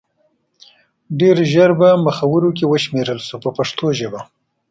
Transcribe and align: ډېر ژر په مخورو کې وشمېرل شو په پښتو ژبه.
ډېر 1.19 1.37
ژر 1.51 1.71
په 1.79 1.87
مخورو 2.05 2.49
کې 2.57 2.65
وشمېرل 2.67 3.19
شو 3.27 3.35
په 3.43 3.49
پښتو 3.57 3.85
ژبه. 3.99 4.19